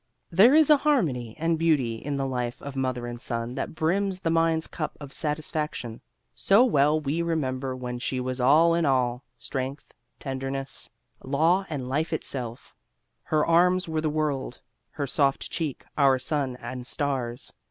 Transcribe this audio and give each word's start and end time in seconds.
There 0.31 0.55
is 0.55 0.71
a 0.71 0.77
harmony 0.77 1.35
and 1.37 1.59
beauty 1.59 1.97
in 1.97 2.17
the 2.17 2.25
life 2.25 2.59
of 2.63 2.75
mother 2.75 3.05
and 3.05 3.21
son 3.21 3.53
that 3.53 3.75
brims 3.75 4.19
the 4.21 4.31
mind's 4.31 4.65
cup 4.65 4.97
of 4.99 5.13
satisfaction. 5.13 6.01
So 6.33 6.65
well 6.65 6.99
we 6.99 7.21
remember 7.21 7.75
when 7.75 7.99
she 7.99 8.19
was 8.19 8.41
all 8.41 8.73
in 8.73 8.83
all; 8.83 9.21
strength, 9.37 9.93
tenderness, 10.17 10.89
law 11.23 11.67
and 11.69 11.87
life 11.87 12.13
itself. 12.13 12.73
Her 13.25 13.45
arms 13.45 13.87
were 13.87 14.01
the 14.01 14.09
world: 14.09 14.59
her 14.89 15.05
soft 15.05 15.51
cheek 15.51 15.85
our 15.99 16.17
sun 16.17 16.55
and 16.55 16.87
stars. 16.87 17.53